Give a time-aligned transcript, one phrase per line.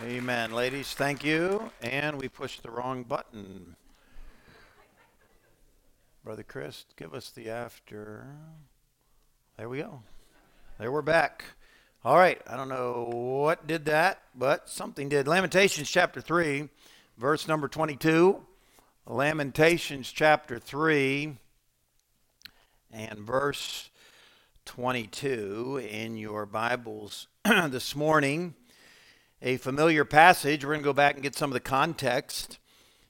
[0.00, 0.94] Amen, ladies.
[0.94, 1.72] Thank you.
[1.82, 3.74] And we pushed the wrong button.
[6.22, 8.28] Brother Chris, give us the after.
[9.56, 10.02] There we go.
[10.78, 11.42] There we're back.
[12.04, 12.40] All right.
[12.46, 15.26] I don't know what did that, but something did.
[15.26, 16.68] Lamentations chapter 3,
[17.16, 18.40] verse number 22.
[19.04, 21.38] Lamentations chapter 3
[22.92, 23.90] and verse
[24.64, 28.54] 22 in your Bibles this morning
[29.40, 30.64] a familiar passage.
[30.64, 32.58] We're going to go back and get some of the context.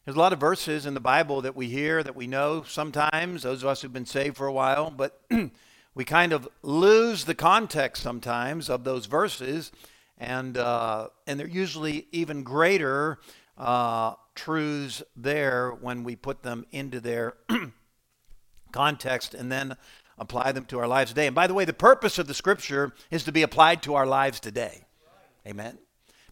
[0.04, 3.42] There's a lot of verses in the Bible that we hear, that we know sometimes,
[3.42, 5.20] those of us who've been saved for a while, but
[5.94, 9.72] we kind of lose the context sometimes of those verses,
[10.18, 13.18] and, uh, and they're usually even greater
[13.56, 17.34] uh, truths there when we put them into their
[18.72, 19.76] context and then
[20.18, 21.26] apply them to our lives today.
[21.26, 24.06] And by the way, the purpose of the scripture is to be applied to our
[24.06, 24.84] lives today.
[25.46, 25.78] Amen.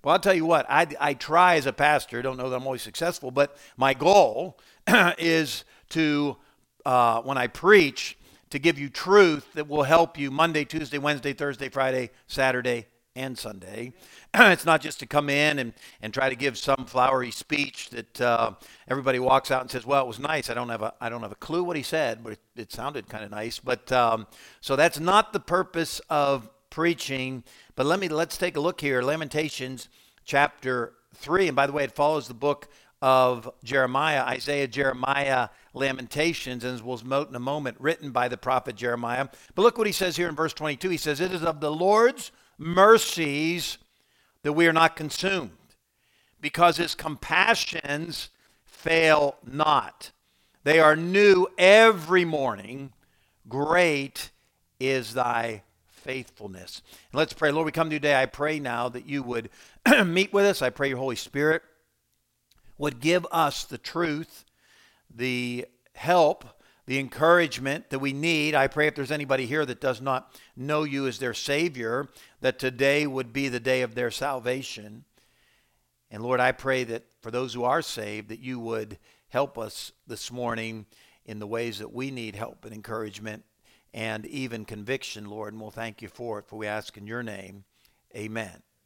[0.03, 2.65] Well, I'll tell you what, I, I try as a pastor, don't know that I'm
[2.67, 4.59] always successful, but my goal
[5.19, 6.37] is to,
[6.85, 8.17] uh, when I preach,
[8.51, 13.37] to give you truth that will help you Monday, Tuesday, Wednesday, Thursday, Friday, Saturday, and
[13.37, 13.93] Sunday.
[14.35, 15.73] it's not just to come in and,
[16.03, 18.53] and try to give some flowery speech that uh,
[18.87, 21.23] everybody walks out and says, "Well, it was nice." I don't have a I don't
[21.23, 23.59] have a clue what he said, but it, it sounded kind of nice.
[23.59, 24.27] But um,
[24.61, 27.43] so that's not the purpose of preaching.
[27.75, 29.01] But let me let's take a look here.
[29.01, 29.89] Lamentations
[30.27, 31.49] chapter 3.
[31.49, 32.69] And by the way, it follows the book
[33.01, 38.77] of Jeremiah, Isaiah, Jeremiah, Lamentations, and will note in a moment, written by the prophet
[38.77, 39.29] Jeremiah.
[39.55, 40.91] But look what he says here in verse 22.
[40.91, 43.79] He says, It is of the Lord's mercies
[44.43, 45.53] that we are not consumed,
[46.43, 48.29] because his compassions
[48.67, 50.11] fail not.
[50.63, 52.93] They are new every morning.
[53.49, 54.31] Great
[54.79, 55.63] is thy
[56.07, 56.83] faithfulness.
[57.11, 57.51] And let's pray.
[57.51, 58.21] Lord, we come to you today.
[58.21, 59.51] I pray now that you would
[60.07, 60.63] meet with us.
[60.63, 61.63] I pray your Holy Spirit
[62.79, 64.45] would give us the truth,
[65.13, 66.45] the help,
[66.87, 68.55] the encouragement that we need.
[68.55, 72.09] I pray if there's anybody here that does not know you as their Savior,
[72.41, 75.05] that today would be the day of their salvation.
[76.11, 78.99] And Lord, I pray that for those who are saved, that you would
[79.29, 80.87] help us this morning
[81.25, 83.43] in the ways that we need help and encouragement
[83.97, 85.55] and even conviction, Lord.
[85.55, 87.65] And we'll thank you for it, for we ask in your name.
[88.15, 88.63] Amen.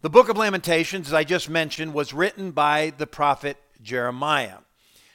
[0.00, 4.58] the book of Lamentations, as I just mentioned, was written by the prophet Jeremiah.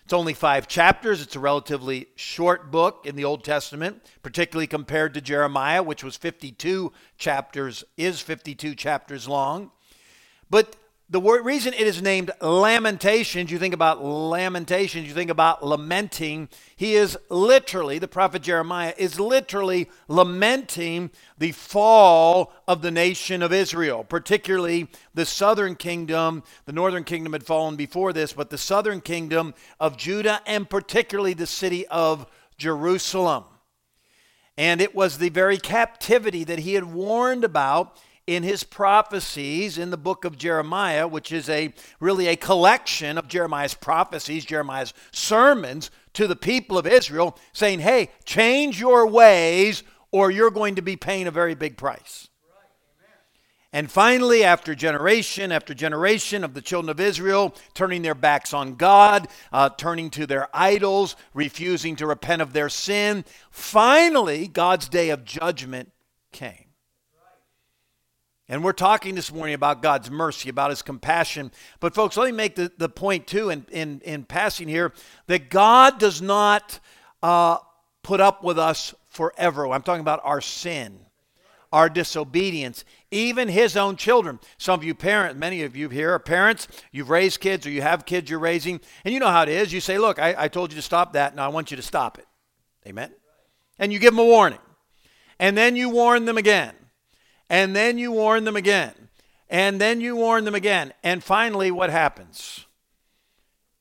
[0.03, 1.22] It's only five chapters.
[1.22, 6.18] It's a relatively short book in the Old Testament, particularly compared to Jeremiah, which was
[6.18, 9.72] 52 chapters, is 52 chapters long.
[10.50, 10.75] But
[11.09, 16.50] the word, reason it is named Lamentations, you think about Lamentations, you think about lamenting.
[16.75, 23.53] He is literally, the prophet Jeremiah is literally lamenting the fall of the nation of
[23.53, 26.44] Israel, particularly the southern kingdom.
[26.66, 31.34] The northern kingdom had fallen before this, but the southern kingdom of Judah and particularly
[31.34, 32.25] the city of
[32.57, 33.45] Jerusalem.
[34.57, 37.97] And it was the very captivity that he had warned about
[38.28, 43.30] in his prophecies in the book of Jeremiah, which is a really a collection of
[43.30, 50.30] Jeremiah's prophecies, Jeremiah's sermons to the people of Israel, saying, "Hey, change your ways or
[50.30, 52.28] you're going to be paying a very big price."
[53.74, 58.76] And finally, after generation after generation of the children of Israel turning their backs on
[58.76, 65.10] God, uh, turning to their idols, refusing to repent of their sin, finally, God's day
[65.10, 65.92] of judgment
[66.32, 66.67] came.
[68.50, 71.52] And we're talking this morning about God's mercy, about his compassion.
[71.81, 74.94] But, folks, let me make the, the point, too, in, in, in passing here,
[75.28, 76.80] that God does not
[77.22, 77.57] uh,
[78.03, 79.68] put up with us forever.
[79.68, 80.97] I'm talking about our sin,
[81.74, 84.40] our disobedience, even his own children.
[84.57, 87.81] Some of you parents, many of you here are parents, you've raised kids or you
[87.81, 89.74] have kids you're raising, and you know how it is.
[89.74, 91.84] You say, Look, I, I told you to stop that, now I want you to
[91.84, 92.25] stop it.
[92.88, 93.12] Amen?
[93.78, 94.59] And you give them a warning.
[95.38, 96.74] And then you warn them again
[97.50, 98.94] and then you warn them again,
[99.50, 100.94] and then you warn them again.
[101.03, 102.66] And finally, what happens?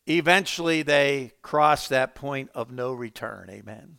[0.07, 3.49] Eventually, they cross that point of no return.
[3.51, 3.99] Amen.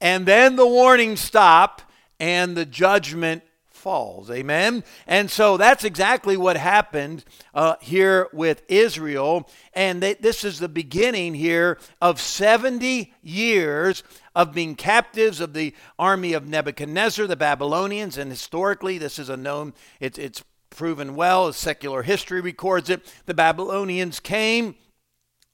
[0.00, 1.82] And then the warnings stop
[2.20, 3.42] and the judgment
[3.84, 4.30] falls.
[4.30, 4.82] Amen.
[5.06, 9.48] And so that's exactly what happened uh, here with Israel.
[9.74, 14.02] And they, this is the beginning here of 70 years
[14.34, 18.18] of being captives of the army of Nebuchadnezzar, the Babylonians.
[18.18, 23.12] And historically, this is a known, it's, it's proven well, as secular history records it.
[23.26, 24.74] The Babylonians came.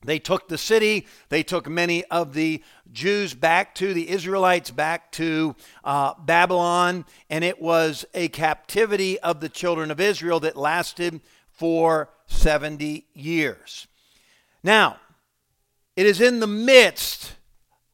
[0.03, 1.07] They took the city.
[1.29, 5.55] They took many of the Jews back to the Israelites, back to
[5.85, 7.05] uh, Babylon.
[7.29, 13.87] And it was a captivity of the children of Israel that lasted for 70 years.
[14.63, 14.97] Now,
[15.97, 17.35] it is in the midst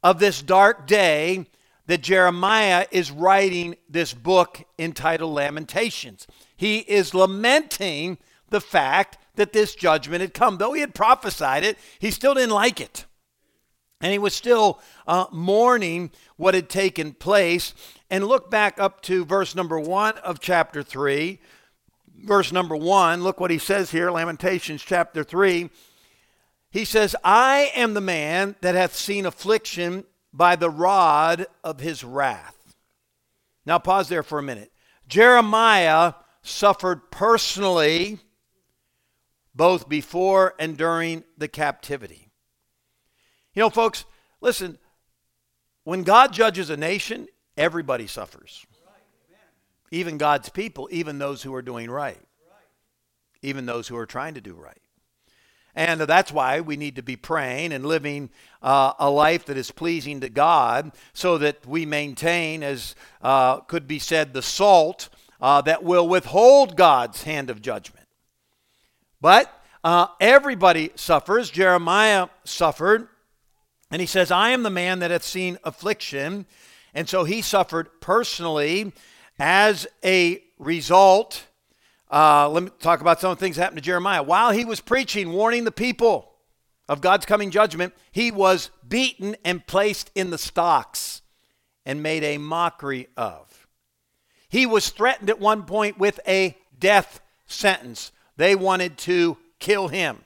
[0.07, 1.45] of this dark day
[1.89, 6.29] that Jeremiah is writing this book entitled Lamentations.
[6.57, 8.19] He is lamenting
[8.51, 10.59] the fact that this judgment had come.
[10.59, 13.05] Though he had prophesied it, he still didn't like it.
[14.01, 17.75] And he was still uh, mourning what had taken place.
[18.09, 21.41] And look back up to verse number one of chapter three.
[22.17, 25.69] Verse number one, look what he says here, Lamentations chapter three.
[26.71, 32.05] He says, I am the man that hath seen affliction by the rod of his
[32.05, 32.75] wrath.
[33.65, 34.71] Now, pause there for a minute.
[35.09, 38.19] Jeremiah suffered personally
[39.55, 42.29] both before and during the captivity.
[43.55, 44.05] You know, folks,
[44.41, 44.79] listen,
[45.85, 47.27] when God judges a nation,
[47.57, 48.67] everybody suffers.
[49.91, 52.21] Even God's people, even those who are doing right,
[53.41, 54.81] even those who are trying to do right.
[55.77, 58.31] And that's why we need to be praying and living
[58.63, 63.87] uh, a life that is pleasing to God so that we maintain, as uh, could
[63.87, 68.07] be said, the salt uh, that will withhold God's hand of judgment.
[69.21, 69.53] But
[69.85, 71.51] uh, everybody suffers.
[71.51, 73.09] Jeremiah suffered.
[73.91, 76.47] And he says, I am the man that hath seen affliction.
[76.95, 78.95] And so he suffered personally
[79.39, 81.45] as a result
[82.11, 84.23] uh, let me talk about some of the things that happened to Jeremiah.
[84.23, 86.33] While he was preaching, warning the people
[86.89, 91.23] of God's coming judgment, he was beaten and placed in the stocks
[91.85, 93.67] and made a mockery of.
[94.49, 98.13] He was threatened at one point with a death sentence.
[98.37, 100.25] They wanted to kill him.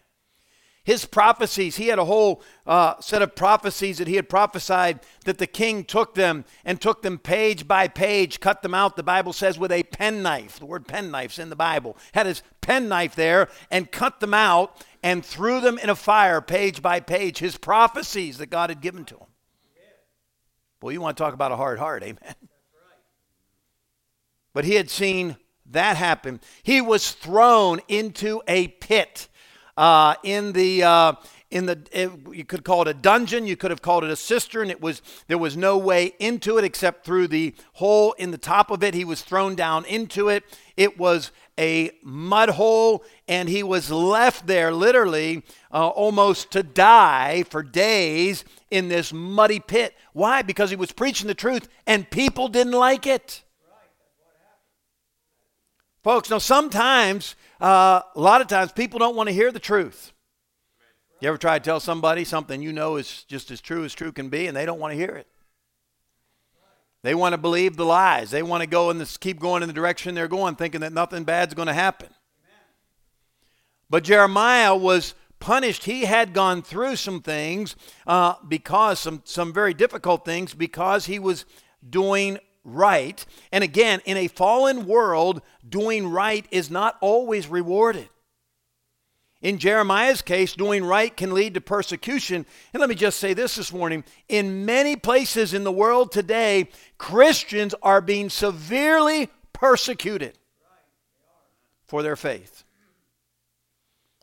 [0.82, 5.36] His prophecies, he had a whole uh, set of prophecies that he had prophesied that
[5.36, 9.34] the king took them and took them page by page, cut them out, the Bible
[9.34, 10.58] says, with a penknife.
[10.58, 11.98] The word penknife's in the Bible.
[12.12, 16.80] Had his penknife there and cut them out and threw them in a fire page
[16.80, 17.38] by page.
[17.38, 19.26] His prophecies that God had given to him.
[20.80, 22.34] Well, you want to talk about a hard heart, amen?
[24.54, 25.36] But he had seen
[25.66, 26.40] that happen.
[26.62, 29.28] He was thrown into a pit
[29.76, 31.12] uh, in the uh,
[31.50, 34.16] in the it, you could call it a dungeon you could have called it a
[34.16, 38.38] cistern it was there was no way into it except through the hole in the
[38.38, 40.44] top of it he was thrown down into it.
[40.76, 47.44] It was a mud hole and he was left there literally uh, almost to die
[47.50, 49.94] for days in this muddy pit.
[50.12, 50.42] Why?
[50.42, 53.42] Because he was preaching the truth and people didn't like it.
[56.02, 60.12] Folks now sometimes uh, a lot of times people don't want to hear the truth.
[61.20, 64.10] You ever try to tell somebody something you know is just as true as true
[64.10, 65.26] can be, and they don't want to hear it?
[67.02, 68.30] They want to believe the lies.
[68.30, 71.24] They want to go and keep going in the direction they're going, thinking that nothing
[71.24, 72.08] bad's going to happen.
[73.88, 75.84] But Jeremiah was punished.
[75.84, 77.74] He had gone through some things
[78.06, 81.44] uh, because some some very difficult things because he was
[81.88, 83.24] doing right.
[83.52, 88.08] And again, in a fallen world, doing right is not always rewarded.
[89.42, 92.44] In Jeremiah's case, doing right can lead to persecution.
[92.74, 96.68] And let me just say this this morning in many places in the world today,
[96.98, 100.38] Christians are being severely persecuted
[101.86, 102.64] for their faith.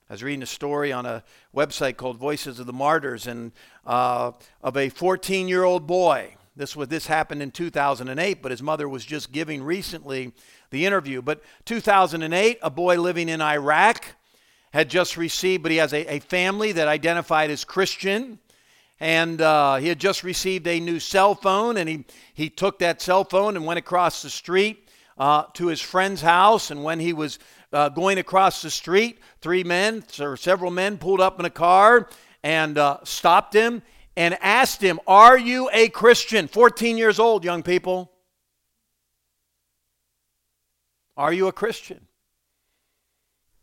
[0.09, 3.51] I was reading a story on a website called Voices of the Martyrs and
[3.85, 8.63] uh, of a 14 year old boy this was this happened in 2008, but his
[8.63, 10.33] mother was just giving recently
[10.71, 11.21] the interview.
[11.21, 14.03] But 2008, a boy living in Iraq
[14.73, 18.39] had just received, but he has a, a family that identified as Christian.
[18.99, 23.03] And uh, he had just received a new cell phone, and he, he took that
[23.03, 26.71] cell phone and went across the street uh, to his friend's house.
[26.71, 27.37] And when he was
[27.71, 32.09] uh, going across the street, three men or several men pulled up in a car
[32.41, 33.83] and uh, stopped him
[34.17, 36.47] and asked him, Are you a Christian?
[36.47, 38.11] 14 years old, young people.
[41.15, 42.07] Are you a Christian?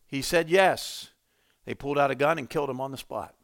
[0.06, 1.10] He said yes.
[1.64, 3.34] They pulled out a gun and killed him on the spot.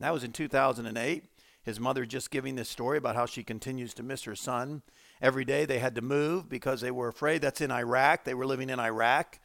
[0.00, 1.24] That was in 2008.
[1.62, 4.82] His mother just giving this story about how she continues to miss her son.
[5.20, 7.42] Every day they had to move because they were afraid.
[7.42, 8.24] That's in Iraq.
[8.24, 9.38] They were living in Iraq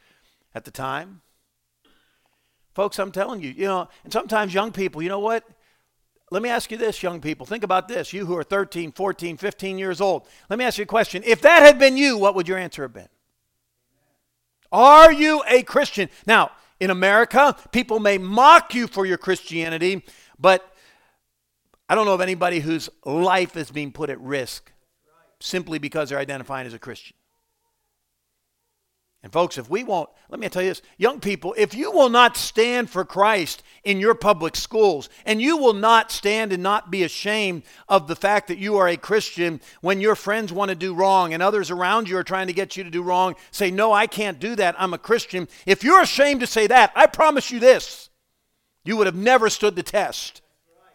[0.54, 1.20] at the time.
[2.74, 5.48] Folks, I'm telling you, you know, and sometimes young people, you know what?
[6.30, 7.46] Let me ask you this, young people.
[7.46, 8.12] Think about this.
[8.12, 10.26] You who are 13, 14, 15 years old.
[10.50, 11.22] Let me ask you a question.
[11.24, 13.08] If that had been you, what would your answer have been?
[14.72, 16.08] Are you a Christian?
[16.26, 16.50] Now,
[16.80, 20.04] in America, people may mock you for your Christianity,
[20.38, 20.74] but
[21.88, 24.72] I don't know of anybody whose life is being put at risk
[25.38, 27.16] simply because they're identifying as a Christian.
[29.24, 32.10] And folks, if we won't, let me tell you this young people, if you will
[32.10, 36.90] not stand for Christ in your public schools, and you will not stand and not
[36.90, 40.74] be ashamed of the fact that you are a Christian when your friends want to
[40.74, 43.70] do wrong and others around you are trying to get you to do wrong, say,
[43.70, 44.74] No, I can't do that.
[44.78, 45.48] I'm a Christian.
[45.64, 48.10] If you're ashamed to say that, I promise you this
[48.84, 50.42] you would have never stood the test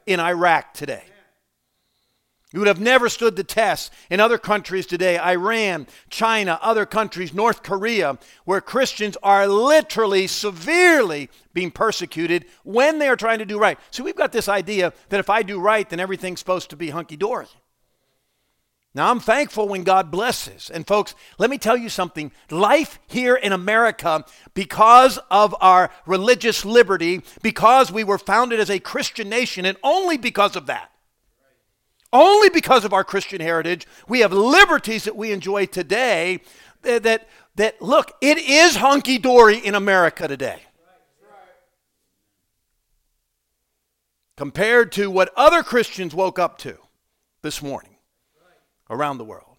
[0.06, 1.04] in Iraq today.
[2.52, 7.32] You would have never stood the test in other countries today Iran, China, other countries,
[7.32, 13.60] North Korea, where Christians are literally severely being persecuted when they are trying to do
[13.60, 13.78] right.
[13.92, 16.90] So we've got this idea that if I do right, then everything's supposed to be
[16.90, 17.46] hunky dory.
[18.96, 20.72] Now, I'm thankful when God blesses.
[20.72, 22.32] And, folks, let me tell you something.
[22.50, 24.26] Life here in America,
[24.56, 30.18] because of our religious liberty, because we were founded as a Christian nation, and only
[30.18, 30.92] because of that,
[32.12, 36.42] only because of our Christian heritage, we have liberties that we enjoy today
[36.82, 40.62] that, that, look, it is hunky dory in America today.
[44.38, 46.78] Compared to what other Christians woke up to
[47.42, 47.98] this morning
[48.90, 49.58] around the world.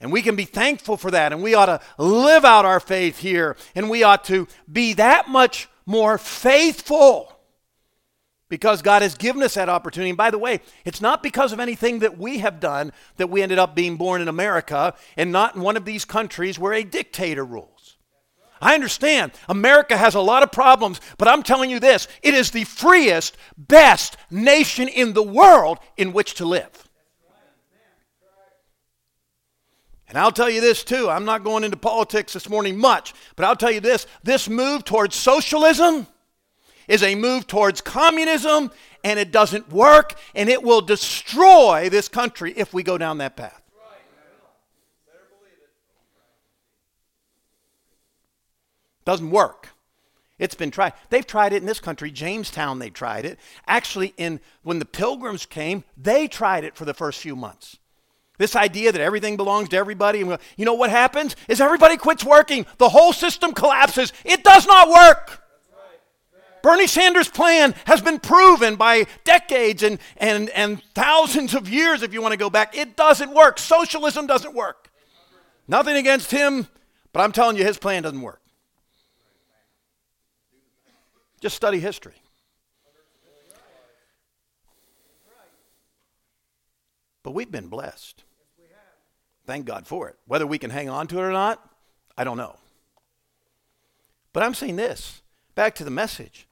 [0.00, 3.18] And we can be thankful for that, and we ought to live out our faith
[3.18, 7.37] here, and we ought to be that much more faithful
[8.48, 10.10] because God has given us that opportunity.
[10.10, 13.42] And by the way, it's not because of anything that we have done that we
[13.42, 16.84] ended up being born in America and not in one of these countries where a
[16.84, 17.96] dictator rules.
[18.60, 22.50] I understand America has a lot of problems, but I'm telling you this it is
[22.50, 26.88] the freest, best nation in the world in which to live.
[30.08, 31.10] And I'll tell you this too.
[31.10, 34.84] I'm not going into politics this morning much, but I'll tell you this this move
[34.84, 36.06] towards socialism
[36.88, 38.70] is a move towards communism,
[39.04, 43.36] and it doesn't work, and it will destroy this country if we go down that
[43.36, 43.62] path.
[49.04, 49.68] Doesn't work.
[50.38, 50.92] It's been tried.
[51.10, 52.10] They've tried it in this country.
[52.10, 53.38] Jamestown, they tried it.
[53.66, 57.78] Actually, in when the pilgrims came, they tried it for the first few months.
[58.36, 60.20] This idea that everything belongs to everybody.
[60.20, 61.34] You know what happens?
[61.48, 62.66] Is everybody quits working.
[62.76, 64.12] The whole system collapses.
[64.24, 65.42] It does not work.
[66.62, 72.12] Bernie Sanders' plan has been proven by decades and, and, and thousands of years, if
[72.12, 72.76] you want to go back.
[72.76, 73.58] It doesn't work.
[73.58, 74.90] Socialism doesn't work.
[75.66, 76.66] Nothing against him,
[77.12, 78.40] but I'm telling you, his plan doesn't work.
[81.40, 82.14] Just study history.
[87.22, 88.24] But we've been blessed.
[89.46, 90.16] Thank God for it.
[90.26, 91.62] Whether we can hang on to it or not,
[92.16, 92.56] I don't know.
[94.32, 95.22] But I'm saying this
[95.54, 96.47] back to the message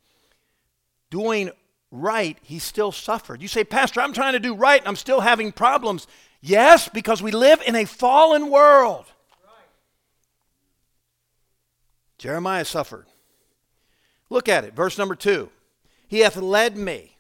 [1.11, 1.51] doing
[1.91, 3.43] right, he still suffered.
[3.43, 6.07] You say, Pastor, I'm trying to do right and I'm still having problems.
[6.41, 9.07] Yes, because we live in a fallen world.
[12.19, 13.07] Jeremiah suffered.
[14.31, 15.51] Look at it, verse number two.
[16.09, 17.17] He hath led me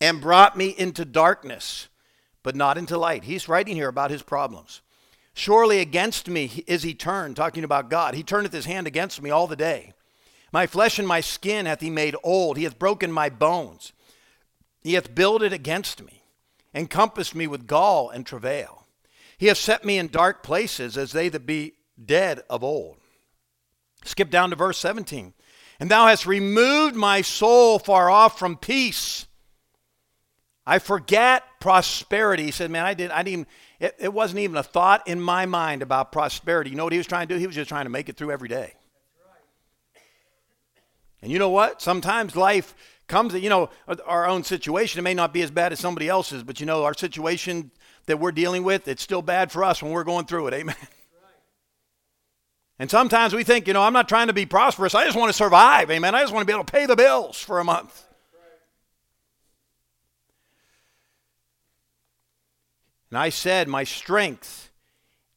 [0.00, 1.88] and brought me into darkness,
[2.42, 3.24] but not into light.
[3.24, 4.82] He's writing here about his problems.
[5.34, 8.14] Surely against me is he turned, talking about God.
[8.14, 9.92] He turneth his hand against me all the day.
[10.56, 12.56] My flesh and my skin hath he made old.
[12.56, 13.92] He hath broken my bones.
[14.80, 16.22] He hath builded against me,
[16.74, 18.86] encompassed me with gall and travail.
[19.36, 22.96] He hath set me in dark places as they that be dead of old.
[24.06, 25.34] Skip down to verse 17.
[25.78, 29.26] And thou hast removed my soul far off from peace.
[30.66, 32.44] I forget prosperity.
[32.44, 33.48] He said, Man, I didn't, I didn't,
[33.78, 36.70] it, it wasn't even a thought in my mind about prosperity.
[36.70, 37.38] You know what he was trying to do?
[37.38, 38.72] He was just trying to make it through every day.
[41.22, 41.82] And you know what?
[41.82, 42.74] Sometimes life
[43.08, 43.70] comes, you know,
[44.04, 46.84] our own situation, it may not be as bad as somebody else's, but you know,
[46.84, 47.70] our situation
[48.06, 50.54] that we're dealing with, it's still bad for us when we're going through it.
[50.54, 50.76] Amen.
[52.78, 54.94] And sometimes we think, you know, I'm not trying to be prosperous.
[54.94, 55.90] I just want to survive.
[55.90, 56.14] Amen.
[56.14, 58.06] I just want to be able to pay the bills for a month.
[63.10, 64.70] And I said, My strength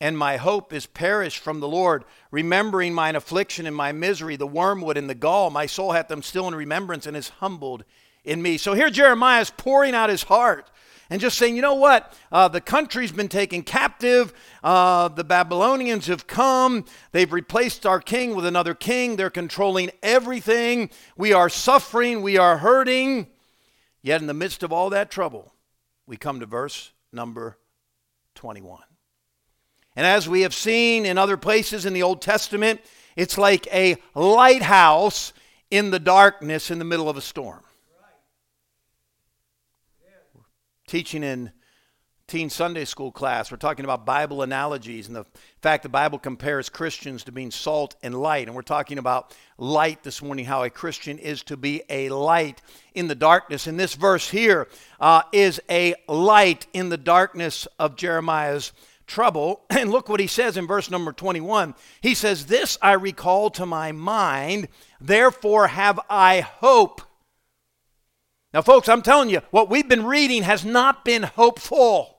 [0.01, 2.05] and my hope is perished from the Lord.
[2.31, 6.21] Remembering mine affliction and my misery, the wormwood and the gall, my soul hath them
[6.21, 7.83] still in remembrance and is humbled
[8.23, 8.57] in me.
[8.57, 10.69] So here Jeremiah is pouring out his heart
[11.09, 12.13] and just saying, you know what?
[12.31, 14.33] Uh, the country's been taken captive.
[14.63, 16.85] Uh, the Babylonians have come.
[17.11, 19.15] They've replaced our king with another king.
[19.15, 20.91] They're controlling everything.
[21.17, 22.21] We are suffering.
[22.21, 23.27] We are hurting.
[24.01, 25.53] Yet in the midst of all that trouble,
[26.05, 27.57] we come to verse number
[28.35, 28.79] 21.
[29.95, 32.81] And as we have seen in other places in the Old Testament,
[33.15, 35.33] it's like a lighthouse
[35.71, 37.61] in the darkness in the middle of a storm.
[40.87, 41.51] Teaching in
[42.29, 43.51] teen Sunday school class.
[43.51, 45.25] We're talking about Bible analogies and the
[45.61, 48.47] fact the Bible compares Christians to being salt and light.
[48.47, 52.61] And we're talking about light this morning, how a Christian is to be a light
[52.93, 53.65] in the darkness.
[53.65, 54.67] And this verse here
[54.99, 58.73] uh, is a light in the darkness of Jeremiah's
[59.09, 59.65] trouble.
[59.69, 61.73] And look what he says in verse number 21.
[62.01, 64.69] He says, This I recall to my mind,
[65.01, 67.01] therefore have I hope.
[68.53, 72.17] Now, folks, I'm telling you, what we've been reading has not been hopeful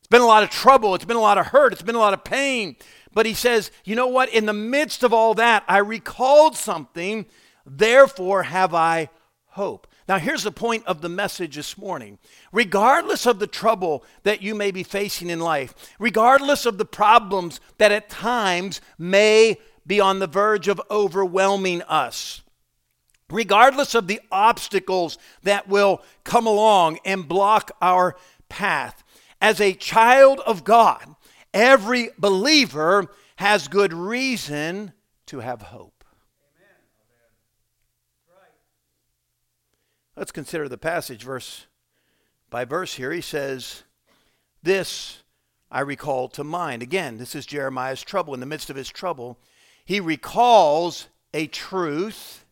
[0.00, 2.00] It's been a lot of trouble, it's been a lot of hurt, it's been a
[2.00, 2.76] lot of pain.
[3.12, 4.28] But he says, you know what?
[4.28, 7.26] In the midst of all that, I recalled something,
[7.64, 9.10] therefore have I
[9.46, 9.86] hope.
[10.10, 12.18] Now, here's the point of the message this morning.
[12.50, 17.60] Regardless of the trouble that you may be facing in life, regardless of the problems
[17.78, 22.42] that at times may be on the verge of overwhelming us,
[23.30, 28.16] regardless of the obstacles that will come along and block our
[28.48, 29.04] path,
[29.40, 31.14] as a child of God,
[31.54, 34.92] every believer has good reason
[35.26, 35.99] to have hope.
[40.20, 41.64] Let's consider the passage verse
[42.50, 43.10] by verse here.
[43.10, 43.84] He says,
[44.62, 45.22] This
[45.70, 46.82] I recall to mind.
[46.82, 48.34] Again, this is Jeremiah's trouble.
[48.34, 49.38] In the midst of his trouble,
[49.82, 52.44] he recalls a truth.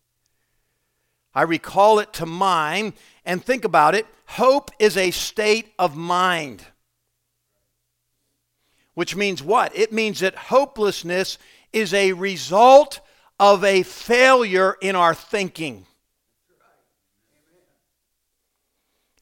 [1.34, 2.94] I recall it to mind.
[3.26, 6.64] And think about it hope is a state of mind.
[8.94, 9.76] Which means what?
[9.76, 11.36] It means that hopelessness
[11.74, 13.00] is a result
[13.38, 15.84] of a failure in our thinking.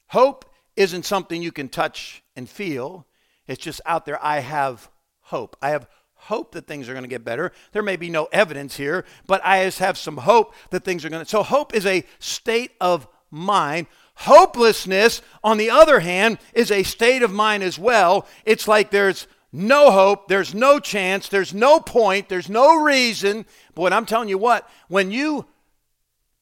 [0.07, 0.45] Hope
[0.75, 3.05] isn't something you can touch and feel.
[3.47, 4.23] It's just out there.
[4.23, 4.89] I have
[5.21, 5.57] hope.
[5.61, 7.51] I have hope that things are going to get better.
[7.71, 11.09] There may be no evidence here, but I just have some hope that things are
[11.09, 11.29] going to.
[11.29, 13.87] So, hope is a state of mind.
[14.15, 18.27] Hopelessness, on the other hand, is a state of mind as well.
[18.45, 23.45] It's like there's no hope, there's no chance, there's no point, there's no reason.
[23.75, 25.45] But I'm telling you what, when you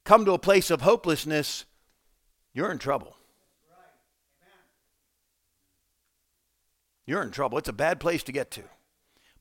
[0.03, 1.65] come to a place of hopelessness,
[2.53, 3.15] you're in trouble.
[7.05, 7.57] You're in trouble.
[7.57, 8.63] It's a bad place to get to.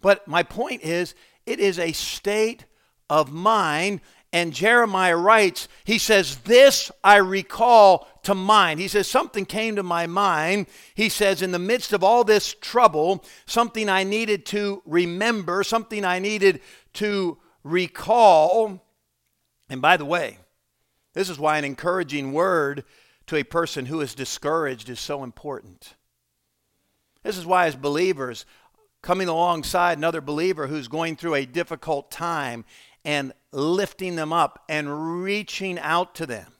[0.00, 1.14] But my point is,
[1.46, 2.66] it is a state
[3.08, 4.00] of mind
[4.34, 8.80] and Jeremiah writes, he says, This I recall to mind.
[8.80, 10.66] He says, Something came to my mind.
[10.96, 16.04] He says, In the midst of all this trouble, something I needed to remember, something
[16.04, 16.62] I needed
[16.94, 18.84] to recall.
[19.70, 20.38] And by the way,
[21.12, 22.82] this is why an encouraging word
[23.28, 25.94] to a person who is discouraged is so important.
[27.24, 28.46] This is why, as believers,
[29.02, 32.64] coming alongside another believer who's going through a difficult time
[33.04, 36.52] and lifting them up and reaching out to them.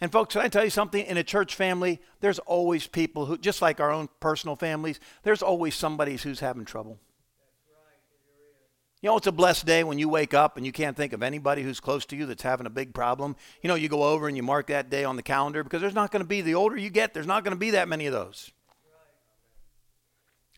[0.00, 1.04] And folks, can I tell you something?
[1.04, 5.42] In a church family, there's always people who, just like our own personal families, there's
[5.42, 6.98] always somebody who's having trouble.
[9.02, 11.22] You know, it's a blessed day when you wake up and you can't think of
[11.22, 13.36] anybody who's close to you that's having a big problem.
[13.62, 15.94] You know, you go over and you mark that day on the calendar because there's
[15.94, 18.06] not going to be, the older you get, there's not going to be that many
[18.06, 18.50] of those.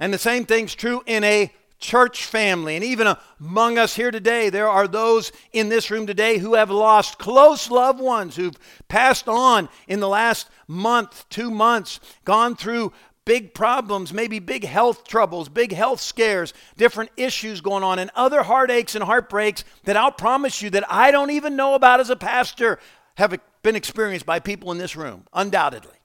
[0.00, 2.76] And the same thing's true in a church family.
[2.76, 6.70] And even among us here today, there are those in this room today who have
[6.70, 8.58] lost close loved ones who've
[8.88, 12.92] passed on in the last month, two months, gone through
[13.24, 18.42] big problems, maybe big health troubles, big health scares, different issues going on, and other
[18.42, 22.16] heartaches and heartbreaks that I'll promise you that I don't even know about as a
[22.16, 22.78] pastor
[23.16, 25.97] have been experienced by people in this room, undoubtedly.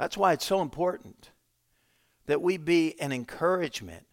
[0.00, 1.28] That's why it's so important
[2.24, 4.06] that we be an encouragement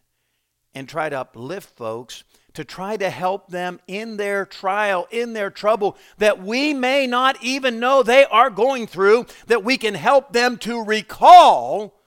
[0.74, 5.48] and try to uplift folks to try to help them in their trial, in their
[5.48, 10.34] trouble that we may not even know they are going through, that we can help
[10.34, 11.98] them to recall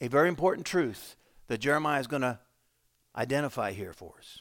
[0.00, 1.14] a very important truth
[1.48, 2.38] that Jeremiah is going to
[3.14, 4.40] identify here for us.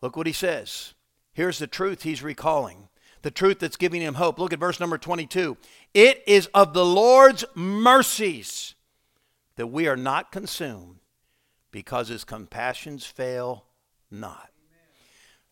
[0.00, 0.94] Look what he says.
[1.32, 2.88] Here's the truth he's recalling,
[3.22, 4.38] the truth that's giving him hope.
[4.38, 5.56] Look at verse number 22.
[5.94, 8.74] It is of the Lord's mercies
[9.56, 10.96] that we are not consumed
[11.70, 13.64] because his compassions fail
[14.10, 14.50] not.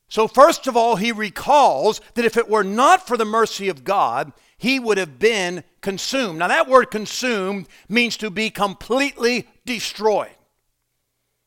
[0.09, 3.85] So, first of all, he recalls that if it were not for the mercy of
[3.85, 6.41] God, he would have been consumed.
[6.41, 10.35] Now, that word consumed means to be completely destroyed.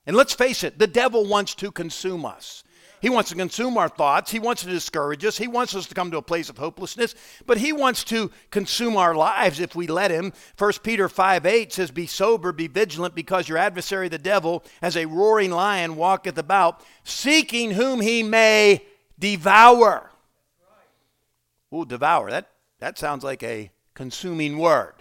[0.05, 2.63] And let's face it, the devil wants to consume us.
[3.03, 4.31] He wants to consume our thoughts.
[4.31, 5.37] He wants to discourage us.
[5.37, 8.95] He wants us to come to a place of hopelessness, but he wants to consume
[8.95, 10.31] our lives if we let him.
[10.57, 14.95] 1 Peter 5 8 says, Be sober, be vigilant, because your adversary, the devil, as
[14.95, 18.85] a roaring lion, walketh about, seeking whom he may
[19.19, 20.09] devour.
[21.75, 22.31] Ooh, devour.
[22.31, 24.93] That, That sounds like a consuming word.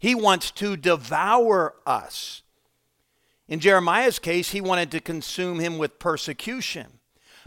[0.00, 2.41] He wants to devour us.
[3.52, 7.00] In Jeremiah's case, he wanted to consume him with persecution.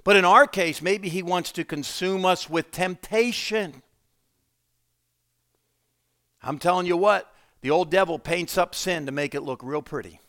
[0.04, 3.82] But in our case, maybe he wants to consume us with temptation.
[6.44, 9.82] I'm telling you what, the old devil paints up sin to make it look real
[9.82, 10.20] pretty.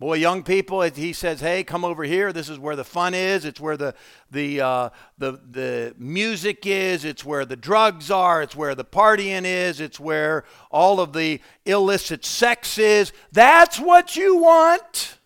[0.00, 2.32] Boy, young people, he says, "Hey, come over here.
[2.32, 3.44] This is where the fun is.
[3.44, 3.94] It's where the
[4.30, 7.04] the uh, the the music is.
[7.04, 8.42] It's where the drugs are.
[8.42, 9.80] It's where the partying is.
[9.80, 13.12] It's where all of the illicit sex is.
[13.30, 15.18] That's what you want."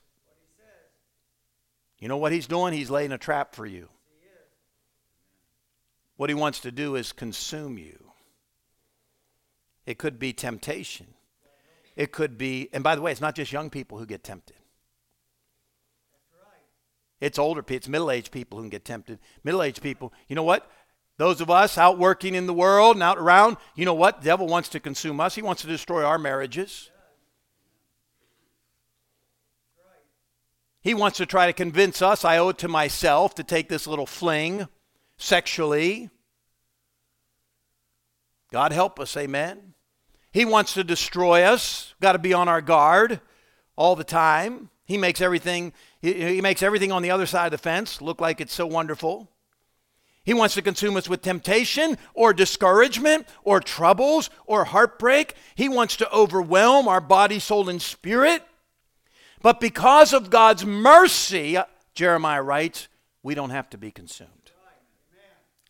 [1.98, 2.74] You know what he's doing?
[2.74, 3.88] He's laying a trap for you.
[6.16, 8.12] What he wants to do is consume you.
[9.86, 11.06] It could be temptation.
[11.96, 14.57] It could be, and by the way, it's not just young people who get tempted.
[17.20, 19.18] It's older people, it's middle aged people who can get tempted.
[19.42, 20.70] Middle aged people, you know what?
[21.16, 24.20] Those of us out working in the world and out around, you know what?
[24.20, 25.34] The devil wants to consume us.
[25.34, 26.90] He wants to destroy our marriages.
[30.80, 33.86] He wants to try to convince us, I owe it to myself to take this
[33.86, 34.68] little fling
[35.16, 36.08] sexually.
[38.52, 39.74] God help us, amen.
[40.32, 41.94] He wants to destroy us.
[42.00, 43.20] Got to be on our guard
[43.76, 44.70] all the time.
[44.88, 48.40] He makes everything he, makes everything on the other side of the fence look like
[48.40, 49.28] it's so wonderful.
[50.24, 55.34] He wants to consume us with temptation or discouragement or troubles or heartbreak.
[55.54, 58.42] He wants to overwhelm our body, soul, and spirit.
[59.42, 61.58] But because of God's mercy,
[61.94, 62.88] Jeremiah writes,
[63.22, 64.30] we don't have to be consumed.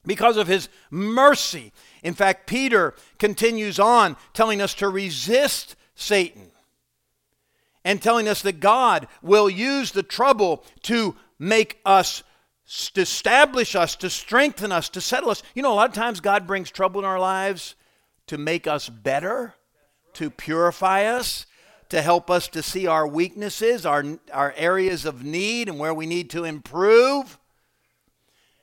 [0.06, 6.50] Because of his mercy, in fact, Peter continues on telling us to resist Satan
[7.88, 12.22] and telling us that God will use the trouble to make us,
[12.92, 15.42] to establish us, to strengthen us, to settle us.
[15.54, 17.76] You know, a lot of times God brings trouble in our lives
[18.26, 19.54] to make us better,
[20.12, 21.46] to purify us,
[21.88, 26.04] to help us to see our weaknesses, our, our areas of need, and where we
[26.04, 27.37] need to improve.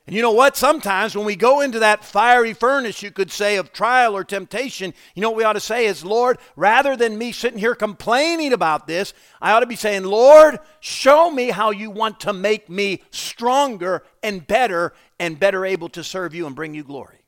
[0.07, 0.55] And you know what?
[0.55, 4.93] Sometimes when we go into that fiery furnace, you could say, of trial or temptation,
[5.15, 8.53] you know what we ought to say is, Lord, rather than me sitting here complaining
[8.53, 12.69] about this, I ought to be saying, Lord, show me how you want to make
[12.69, 17.24] me stronger and better and better able to serve you and bring you glory.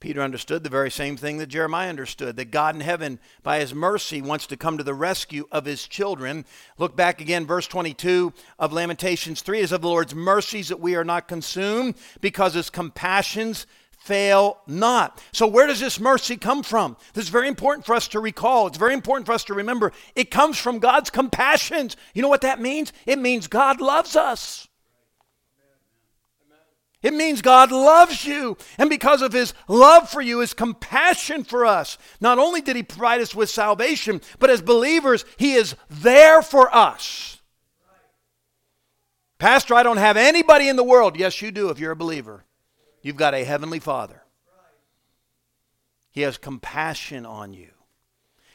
[0.00, 3.74] Peter understood the very same thing that Jeremiah understood that God in heaven, by his
[3.74, 6.46] mercy, wants to come to the rescue of his children.
[6.78, 10.96] Look back again, verse 22 of Lamentations 3 is of the Lord's mercies that we
[10.96, 13.66] are not consumed because his compassions
[13.98, 15.22] fail not.
[15.32, 16.96] So, where does this mercy come from?
[17.12, 18.68] This is very important for us to recall.
[18.68, 19.92] It's very important for us to remember.
[20.16, 21.98] It comes from God's compassions.
[22.14, 22.94] You know what that means?
[23.04, 24.66] It means God loves us.
[27.02, 28.58] It means God loves you.
[28.76, 32.82] And because of his love for you, his compassion for us, not only did he
[32.82, 37.40] provide us with salvation, but as believers, he is there for us.
[39.38, 41.18] Pastor, I don't have anybody in the world.
[41.18, 42.44] Yes, you do if you're a believer.
[43.00, 44.22] You've got a heavenly Father.
[46.10, 47.70] He has compassion on you.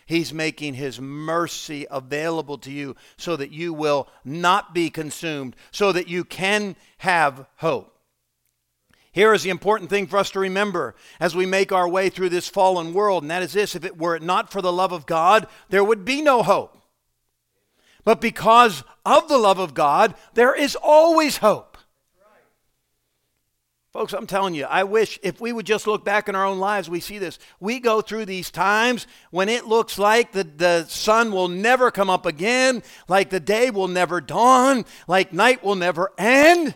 [0.06, 5.92] He's making His mercy available to you so that you will not be consumed, so
[5.92, 7.95] that you can have hope.
[9.16, 12.28] Here is the important thing for us to remember as we make our way through
[12.28, 15.06] this fallen world, and that is this if it were not for the love of
[15.06, 16.78] God, there would be no hope.
[18.04, 21.78] But because of the love of God, there is always hope.
[23.94, 26.60] Folks, I'm telling you, I wish if we would just look back in our own
[26.60, 27.40] lives, we see this.
[27.62, 32.10] We go through these times when it looks like the, the sun will never come
[32.10, 36.76] up again, like the day will never dawn, like night will never end.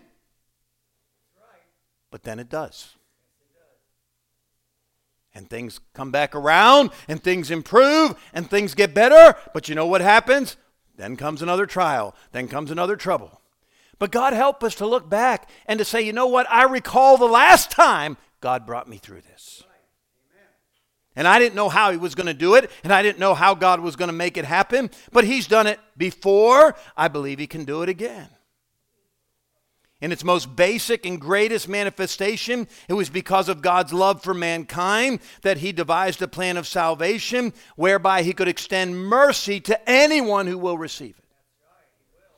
[2.11, 2.95] But then it does.
[5.33, 9.37] And things come back around, and things improve, and things get better.
[9.53, 10.57] But you know what happens?
[10.97, 13.39] Then comes another trial, then comes another trouble.
[13.99, 16.49] But God help us to look back and to say, you know what?
[16.49, 19.63] I recall the last time God brought me through this.
[21.15, 23.33] And I didn't know how He was going to do it, and I didn't know
[23.33, 26.75] how God was going to make it happen, but He's done it before.
[26.95, 28.29] I believe He can do it again.
[30.01, 35.19] In its most basic and greatest manifestation, it was because of God's love for mankind
[35.41, 40.57] that He devised a plan of salvation whereby He could extend mercy to anyone who
[40.57, 41.25] will receive it.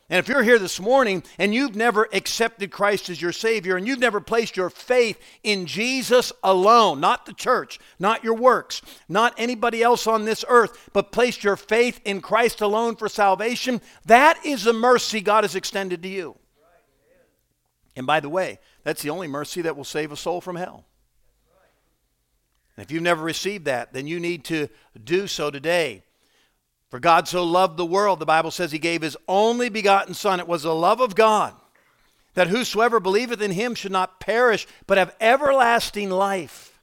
[0.10, 3.88] And if you're here this morning and you've never accepted Christ as your Savior and
[3.88, 9.34] you've never placed your faith in Jesus alone, not the church, not your works, not
[9.38, 14.46] anybody else on this earth, but placed your faith in Christ alone for salvation, that
[14.46, 16.36] is the mercy God has extended to you.
[17.96, 20.86] And by the way, that's the only mercy that will save a soul from hell.
[22.76, 24.70] And if you've never received that, then you need to
[25.04, 26.04] do so today.
[26.90, 30.40] For God so loved the world, the Bible says he gave his only begotten Son.
[30.40, 31.54] It was the love of God
[32.34, 36.80] that whosoever believeth in him should not perish, but have everlasting life.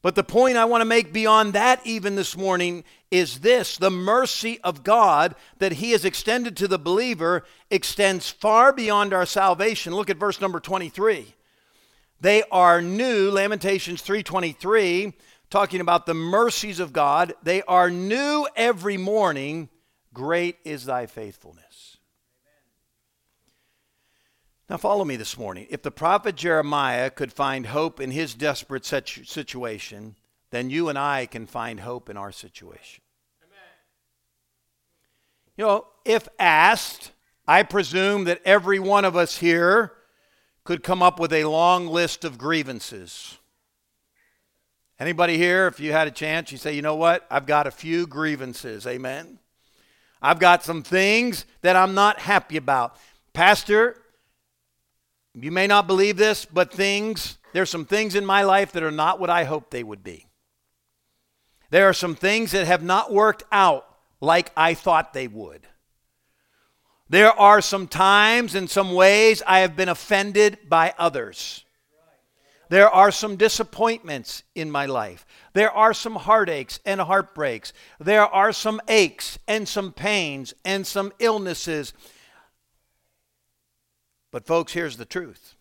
[0.00, 3.90] But the point I want to make beyond that, even this morning, is this the
[3.90, 9.94] mercy of God that He has extended to the believer extends far beyond our salvation.
[9.94, 11.34] Look at verse number 23.
[12.20, 15.14] They are new, Lamentations 3:23,
[15.50, 17.34] talking about the mercies of God.
[17.42, 19.68] They are new every morning.
[20.12, 21.96] Great is thy faithfulness.
[24.68, 25.66] Now, follow me this morning.
[25.70, 30.16] If the prophet Jeremiah could find hope in his desperate situation,
[30.50, 33.02] then you and I can find hope in our situation.
[33.42, 33.58] Amen.
[35.56, 37.12] You know, if asked,
[37.46, 39.92] I presume that every one of us here
[40.64, 43.38] could come up with a long list of grievances.
[45.00, 47.26] Anybody here, if you had a chance, you say, you know what?
[47.30, 48.86] I've got a few grievances.
[48.86, 49.38] Amen.
[50.20, 52.96] I've got some things that I'm not happy about.
[53.32, 53.96] Pastor,
[55.34, 58.90] you may not believe this, but things, there's some things in my life that are
[58.90, 60.27] not what I hoped they would be.
[61.70, 63.86] There are some things that have not worked out
[64.20, 65.66] like I thought they would.
[67.10, 71.64] There are some times and some ways I have been offended by others.
[72.70, 75.24] There are some disappointments in my life.
[75.54, 77.72] There are some heartaches and heartbreaks.
[77.98, 81.94] There are some aches and some pains and some illnesses.
[84.30, 85.54] But, folks, here's the truth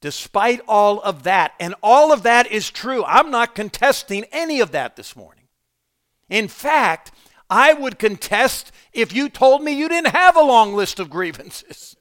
[0.00, 4.70] Despite all of that, and all of that is true, I'm not contesting any of
[4.70, 5.48] that this morning.
[6.28, 7.10] In fact,
[7.50, 11.96] I would contest if you told me you didn't have a long list of grievances.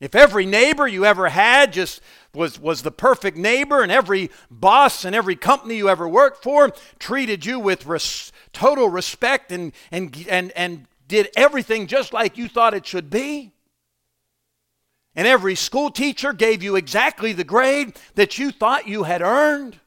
[0.00, 2.00] If every neighbor you ever had just
[2.32, 6.72] was, was the perfect neighbor, and every boss and every company you ever worked for
[6.98, 12.48] treated you with res, total respect and, and, and, and did everything just like you
[12.48, 13.52] thought it should be,
[15.20, 19.78] and every school teacher gave you exactly the grade that you thought you had earned.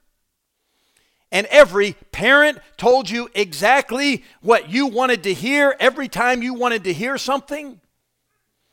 [1.31, 6.83] And every parent told you exactly what you wanted to hear every time you wanted
[6.83, 7.81] to hear something.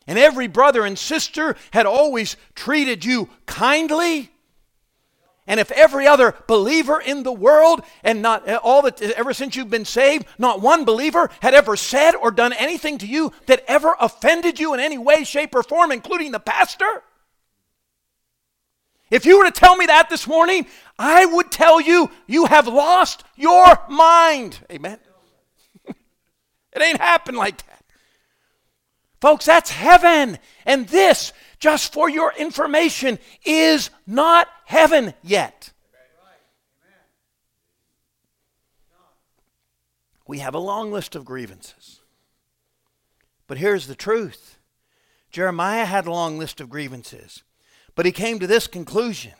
[0.06, 4.29] And every brother and sister had always treated you kindly.
[5.50, 9.34] And if every other believer in the world, and not eh, all that eh, ever
[9.34, 13.32] since you've been saved, not one believer had ever said or done anything to you
[13.46, 17.02] that ever offended you in any way, shape, or form, including the pastor.
[19.10, 22.68] If you were to tell me that this morning, I would tell you, you have
[22.68, 24.56] lost your mind.
[24.70, 25.00] Amen.
[25.84, 27.84] it ain't happened like that.
[29.20, 30.38] Folks, that's heaven.
[30.64, 35.72] And this just for your information, is not heaven yet.
[40.28, 41.98] We have a long list of grievances.
[43.48, 44.59] But here's the truth
[45.33, 47.42] Jeremiah had a long list of grievances,
[47.96, 49.33] but he came to this conclusion.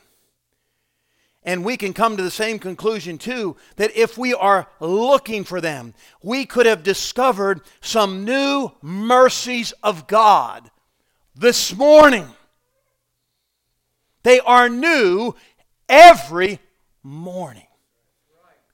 [1.43, 5.61] And we can come to the same conclusion too that if we are looking for
[5.61, 10.69] them, we could have discovered some new mercies of God
[11.35, 12.27] this morning.
[14.23, 15.35] They are new
[15.89, 16.59] every
[17.03, 17.67] morning.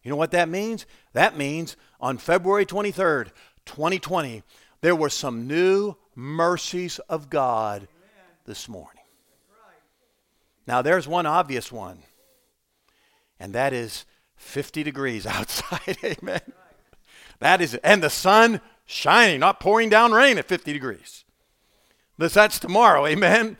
[0.03, 0.86] You know what that means?
[1.13, 3.31] That means on February 23rd,
[3.65, 4.43] 2020,
[4.81, 7.88] there were some new mercies of God
[8.45, 9.03] this morning.
[10.65, 11.99] Now, there's one obvious one,
[13.39, 14.05] and that is
[14.36, 15.97] 50 degrees outside.
[16.03, 16.41] Amen.
[17.39, 21.25] That is, and the sun shining, not pouring down rain at 50 degrees.
[22.17, 23.57] That's tomorrow, amen.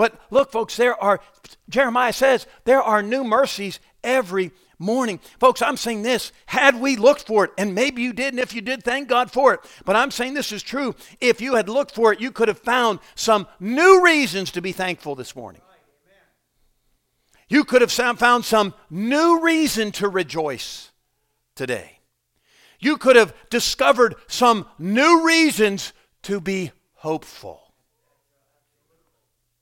[0.00, 1.20] But look, folks, there are,
[1.68, 5.20] Jeremiah says, there are new mercies every morning.
[5.38, 8.54] Folks, I'm saying this had we looked for it, and maybe you did, and if
[8.54, 9.60] you did, thank God for it.
[9.84, 10.94] But I'm saying this is true.
[11.20, 14.72] If you had looked for it, you could have found some new reasons to be
[14.72, 15.60] thankful this morning.
[17.50, 20.92] You could have found some new reason to rejoice
[21.54, 21.98] today.
[22.78, 27.69] You could have discovered some new reasons to be hopeful.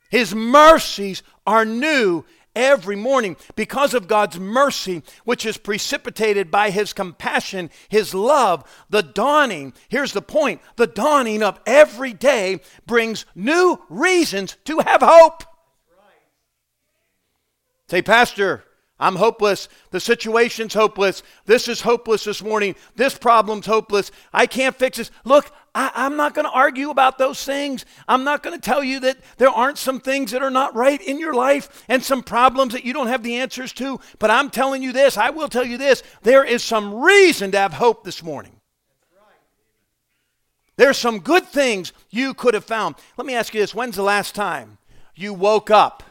[0.08, 2.24] His mercies are new
[2.56, 9.02] every morning because of God's mercy, which is precipitated by His compassion, His love, the
[9.02, 9.72] dawning.
[9.88, 15.44] Here's the point the dawning of every day brings new reasons to have hope.
[17.88, 18.64] Say, Pastor,
[19.00, 19.68] I'm hopeless.
[19.90, 21.22] The situation's hopeless.
[21.46, 22.74] This is hopeless this morning.
[22.96, 24.10] This problem's hopeless.
[24.32, 25.10] I can't fix this.
[25.24, 27.84] Look, I, am not going to argue about those things.
[28.08, 31.00] I'm not going to tell you that there aren't some things that are not right
[31.00, 34.00] in your life and some problems that you don't have the answers to.
[34.18, 37.58] But I'm telling you this, I will tell you this there is some reason to
[37.58, 38.58] have hope this morning.
[40.76, 42.94] There's some good things you could have found.
[43.16, 44.78] Let me ask you this when's the last time
[45.14, 46.04] you woke up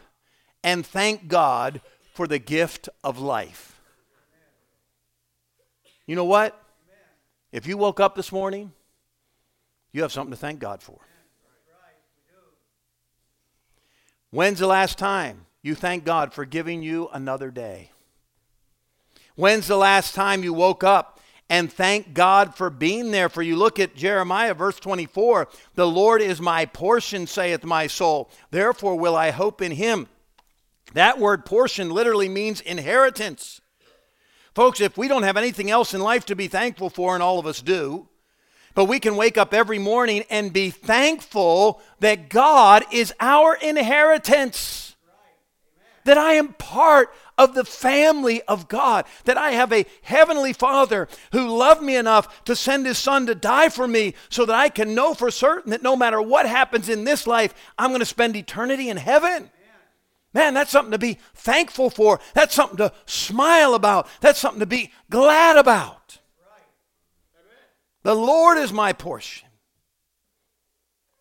[0.63, 1.81] and thanked God
[2.13, 3.79] for the gift of life?
[6.05, 6.61] You know what?
[7.51, 8.73] If you woke up this morning,
[9.97, 10.99] you have something to thank God for.
[14.29, 17.89] When's the last time you thank God for giving you another day?
[19.36, 23.55] When's the last time you woke up and thank God for being there for you.
[23.55, 25.47] Look at Jeremiah, verse 24.
[25.75, 28.29] The Lord is my portion, saith my soul.
[28.51, 30.07] Therefore will I hope in him.
[30.93, 33.62] That word portion literally means inheritance.
[34.53, 37.39] Folks, if we don't have anything else in life to be thankful for, and all
[37.39, 38.10] of us do,
[38.77, 44.95] but we can wake up every morning and be thankful that God is our inheritance.
[46.05, 51.07] That I am part of the family of God, that I have a heavenly Father
[51.31, 54.69] who loved me enough to send his Son to die for me so that I
[54.69, 58.05] can know for certain that no matter what happens in this life, I'm going to
[58.05, 59.49] spend eternity in heaven.
[60.35, 62.19] Man, that's something to be thankful for.
[62.35, 64.07] That's something to smile about.
[64.21, 65.96] That's something to be glad about.
[68.07, 69.49] The Lord is my portion.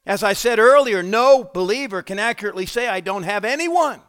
[0.06, 4.00] As I said earlier, no believer can accurately say, I don't have anyone.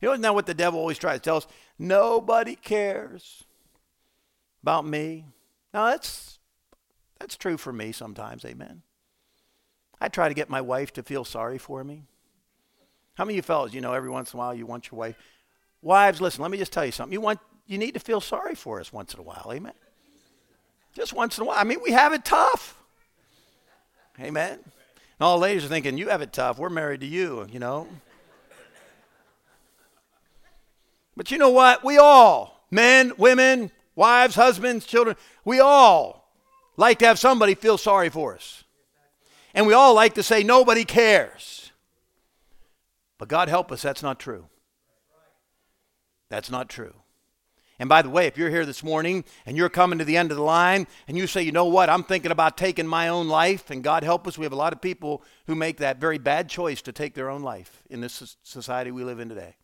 [0.00, 1.46] You know, isn't that what the devil always tries to tell us?
[1.78, 3.44] Nobody cares
[4.62, 5.26] about me.
[5.74, 6.38] Now, that's,
[7.20, 8.80] that's true for me sometimes, amen.
[10.00, 12.04] I try to get my wife to feel sorry for me.
[13.16, 14.98] How many of you fellas, you know, every once in a while you want your
[14.98, 15.16] wife.
[15.82, 17.12] Wives, listen, let me just tell you something.
[17.12, 19.74] You want you need to feel sorry for us once in a while, amen.
[20.94, 21.58] Just once in a while.
[21.58, 22.78] I mean, we have it tough.
[24.20, 24.52] Amen.
[24.52, 24.64] And
[25.20, 26.58] all ladies are thinking, you have it tough.
[26.58, 27.88] We're married to you, you know.
[31.16, 31.84] But you know what?
[31.84, 36.30] We all, men, women, wives, husbands, children, we all
[36.76, 38.64] like to have somebody feel sorry for us.
[39.54, 41.70] And we all like to say, nobody cares.
[43.18, 44.46] But God help us, that's not true.
[46.30, 46.94] That's not true.
[47.82, 50.30] And by the way, if you're here this morning and you're coming to the end
[50.30, 53.26] of the line and you say, you know what, I'm thinking about taking my own
[53.26, 56.18] life, and God help us, we have a lot of people who make that very
[56.18, 59.56] bad choice to take their own life in this society we live in today.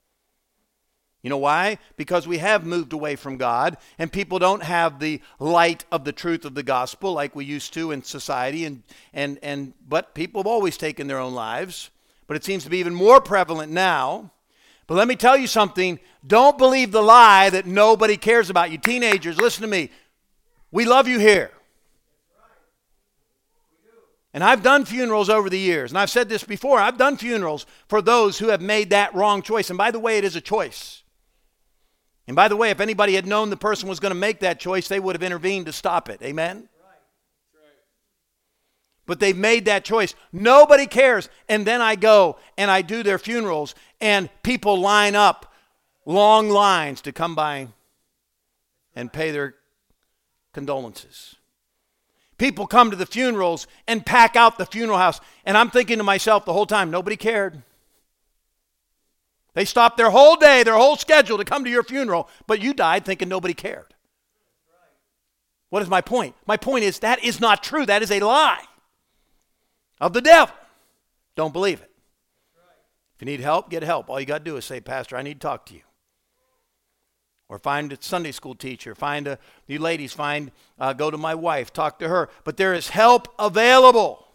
[1.22, 1.78] You know why?
[1.96, 6.11] Because we have moved away from God and people don't have the light of the
[6.11, 8.83] truth of the gospel like we used to in society and
[9.14, 11.90] and and but people have always taken their own lives,
[12.26, 14.33] but it seems to be even more prevalent now.
[14.88, 18.79] But let me tell you something, don't believe the lie that nobody cares about you.
[18.79, 19.90] Teenagers, listen to me.
[20.72, 21.53] We love you here.
[24.33, 26.79] And I've done funerals over the years, and I've said this before.
[26.81, 29.70] I've done funerals for those who have made that wrong choice.
[29.70, 31.03] And by the way, it is a choice.
[32.27, 34.59] And by the way, if anybody had known the person was going to make that
[34.59, 36.22] choice, they would have intervened to stop it.
[36.22, 36.68] Amen?
[39.09, 40.14] But they've made that choice.
[40.33, 41.31] Nobody cares.
[41.49, 45.51] And then I go and I do their funerals, and people line up
[46.05, 47.68] long lines to come by
[48.94, 49.55] and pay their
[50.53, 51.37] condolences.
[52.37, 55.23] People come to the funerals and pack out the funeral house.
[55.47, 57.62] And I'm thinking to myself the whole time, nobody cared.
[59.55, 62.75] They stopped their whole day, their whole schedule to come to your funeral, but you
[62.75, 63.94] died thinking nobody cared.
[65.71, 66.35] What is my point?
[66.47, 67.87] My point is that is not true.
[67.87, 68.67] That is a lie
[70.00, 70.54] of the devil.
[71.37, 71.90] Don't believe it.
[73.16, 74.08] If you need help, get help.
[74.08, 75.80] All you got to do is say, Pastor, I need to talk to you.
[77.48, 78.94] Or find a Sunday school teacher.
[78.94, 82.28] Find a, you ladies, find, uh, go to my wife, talk to her.
[82.44, 84.26] But there is help available.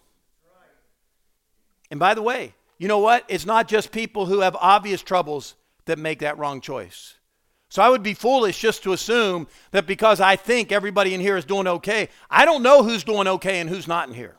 [1.92, 3.24] And by the way, you know what?
[3.30, 7.16] It's not just people who have obvious troubles that make that wrong choice.
[7.70, 11.38] So I would be foolish just to assume that because I think everybody in here
[11.38, 14.36] is doing okay, I don't know who's doing okay and who's not in here.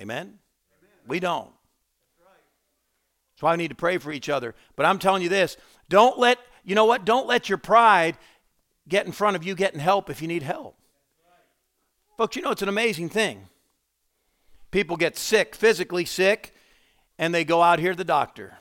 [0.00, 0.38] Amen?
[1.06, 1.50] We don't.
[3.40, 4.54] That's why we need to pray for each other.
[4.76, 5.56] But I'm telling you this
[5.88, 7.04] don't let, you know what?
[7.04, 8.16] Don't let your pride
[8.88, 10.76] get in front of you getting help if you need help.
[12.16, 13.48] Folks, you know it's an amazing thing.
[14.70, 16.54] People get sick, physically sick,
[17.18, 18.58] and they go out here to the doctor.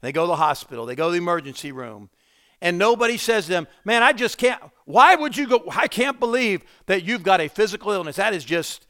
[0.00, 0.86] They go to the hospital.
[0.86, 2.10] They go to the emergency room.
[2.60, 4.62] And nobody says to them, Man, I just can't.
[4.84, 5.64] Why would you go?
[5.70, 8.16] I can't believe that you've got a physical illness.
[8.16, 8.86] That is just,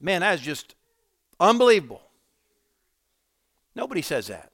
[0.00, 0.74] man, that is just
[1.40, 2.02] unbelievable.
[3.74, 4.52] Nobody says that.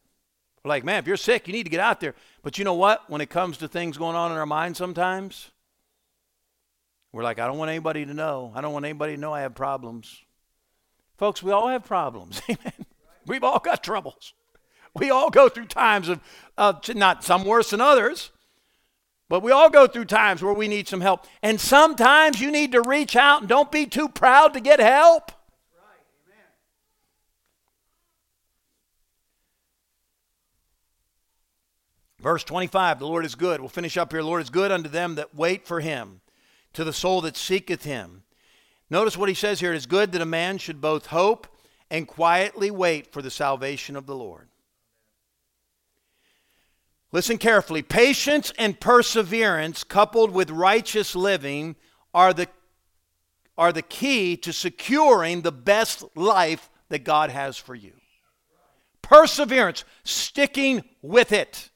[0.65, 2.15] We're like, man, if you're sick, you need to get out there.
[2.43, 3.09] But you know what?
[3.11, 5.51] When it comes to things going on in our mind sometimes,
[7.13, 8.53] we're like, I don't want anybody to know.
[8.55, 10.23] I don't want anybody to know I have problems.
[11.17, 12.43] Folks, we all have problems.
[12.51, 12.87] Amen.
[13.27, 14.35] We've all got troubles.
[14.95, 16.21] We all go through times of,
[16.57, 18.31] uh, not some worse than others,
[19.29, 21.27] but we all go through times where we need some help.
[21.43, 25.33] And sometimes you need to reach out and don't be too proud to get help.
[32.27, 33.61] Verse 25, the Lord is good.
[33.61, 34.21] We'll finish up here.
[34.21, 36.23] The Lord is good unto them that wait for him,
[36.73, 38.25] to the soul that seeketh him.
[38.91, 41.47] Notice what he says here it is good that a man should both hope
[41.89, 44.49] and quietly wait for the salvation of the Lord.
[47.13, 47.81] Listen carefully.
[47.81, 51.77] Patience and perseverance, coupled with righteous living,
[52.13, 52.49] are the,
[53.57, 57.93] are the key to securing the best life that God has for you.
[59.01, 61.71] Perseverance, sticking with it.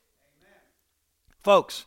[1.43, 1.87] Folks,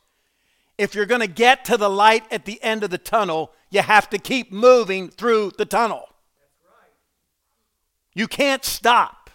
[0.78, 3.82] if you're going to get to the light at the end of the tunnel, you
[3.82, 6.10] have to keep moving through the tunnel.
[8.16, 9.30] You can't stop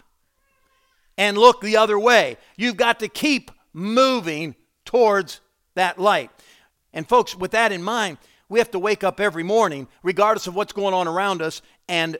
[1.17, 2.37] and look the other way.
[2.55, 4.55] You've got to keep moving
[4.85, 5.41] towards
[5.75, 6.31] that light.
[6.93, 8.17] And, folks, with that in mind,
[8.47, 12.17] we have to wake up every morning, regardless of what's going on around us, and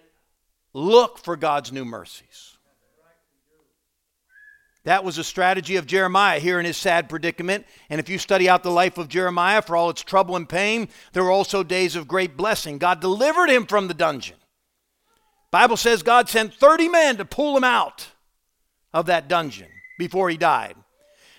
[0.73, 2.57] look for God's new mercies.
[4.85, 7.65] That was a strategy of Jeremiah here in his sad predicament.
[7.89, 10.87] And if you study out the life of Jeremiah, for all its trouble and pain,
[11.11, 12.77] there were also days of great blessing.
[12.77, 14.37] God delivered him from the dungeon.
[15.51, 18.07] Bible says God sent 30 men to pull him out
[18.93, 19.67] of that dungeon
[19.97, 20.75] before he died.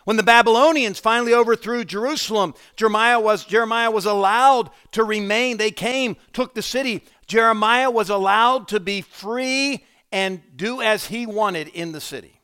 [0.05, 5.57] When the Babylonians finally overthrew Jerusalem, Jeremiah was, Jeremiah was allowed to remain.
[5.57, 7.05] They came, took the city.
[7.27, 12.40] Jeremiah was allowed to be free and do as he wanted in the city.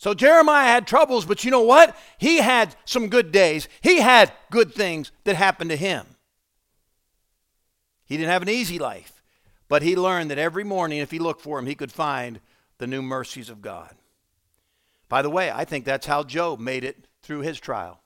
[0.00, 1.94] So Jeremiah had troubles, but you know what?
[2.16, 3.68] He had some good days.
[3.82, 6.06] He had good things that happened to him.
[8.06, 9.22] He didn't have an easy life,
[9.68, 12.40] but he learned that every morning, if he looked for him, he could find
[12.78, 13.94] the new mercies of God.
[15.10, 18.00] By the way, I think that's how Job made it through his trial.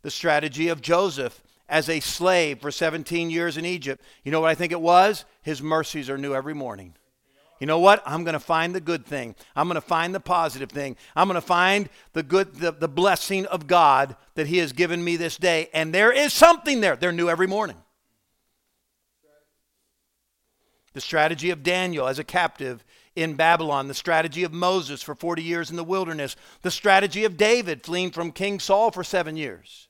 [0.00, 4.02] The strategy of Joseph as a slave for 17 years in Egypt.
[4.24, 5.26] You know what I think it was?
[5.42, 6.94] His mercies are new every morning.
[7.58, 8.02] You know what?
[8.04, 9.34] I'm going to find the good thing.
[9.54, 10.96] I'm going to find the positive thing.
[11.14, 15.02] I'm going to find the good the, the blessing of God that he has given
[15.02, 15.70] me this day.
[15.72, 16.96] And there is something there.
[16.96, 17.76] They're new every morning.
[20.92, 22.84] The strategy of Daniel as a captive
[23.14, 27.38] in Babylon, the strategy of Moses for 40 years in the wilderness, the strategy of
[27.38, 29.88] David fleeing from King Saul for seven years.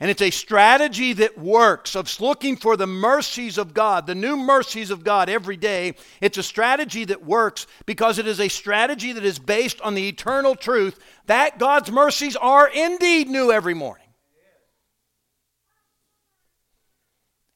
[0.00, 4.36] And it's a strategy that works of looking for the mercies of God, the new
[4.36, 5.94] mercies of God every day.
[6.20, 10.08] It's a strategy that works because it is a strategy that is based on the
[10.08, 14.08] eternal truth that God's mercies are indeed new every morning.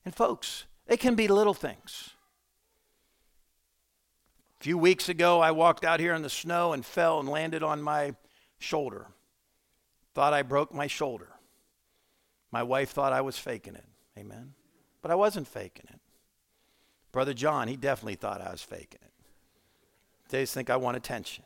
[0.05, 2.11] And, folks, they can be little things.
[4.61, 7.63] A few weeks ago, I walked out here in the snow and fell and landed
[7.63, 8.15] on my
[8.59, 9.09] shoulder.
[10.15, 11.29] Thought I broke my shoulder.
[12.51, 13.85] My wife thought I was faking it.
[14.19, 14.55] Amen.
[15.03, 16.01] But I wasn't faking it.
[17.13, 19.13] Brother John, he definitely thought I was faking it.
[20.29, 21.45] They just think I want attention.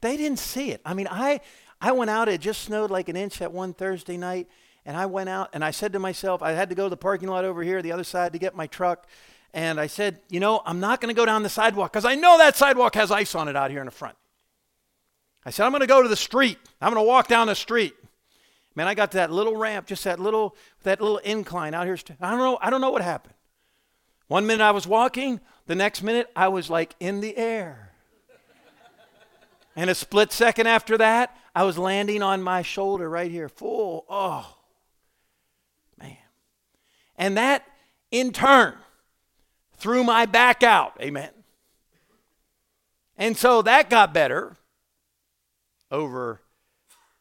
[0.00, 0.80] They didn't see it.
[0.84, 1.40] I mean, I
[1.80, 4.48] I went out, it just snowed like an inch at one Thursday night,
[4.84, 6.96] and I went out and I said to myself, I had to go to the
[6.96, 9.06] parking lot over here, the other side, to get my truck.
[9.54, 12.16] And I said, you know, I'm not going to go down the sidewalk because I
[12.16, 14.16] know that sidewalk has ice on it out here in the front.
[15.44, 16.58] I said, I'm going to go to the street.
[16.80, 17.94] I'm going to walk down the street.
[18.78, 20.54] Man, I got to that little ramp, just that little
[20.84, 21.98] that little incline out here.
[22.20, 22.58] I don't know.
[22.62, 23.34] I don't know what happened.
[24.28, 27.90] One minute I was walking, the next minute I was like in the air.
[29.74, 34.04] and a split second after that, I was landing on my shoulder right here, full.
[34.08, 34.56] Oh,
[36.00, 36.16] man.
[37.16, 37.66] And that
[38.12, 38.74] in turn
[39.76, 40.96] threw my back out.
[41.02, 41.30] Amen.
[43.16, 44.56] And so that got better
[45.90, 46.42] over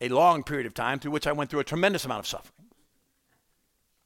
[0.02, 2.68] a long period of time through which I went through a tremendous amount of suffering.